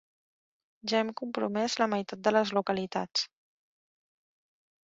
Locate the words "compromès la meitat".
1.21-2.25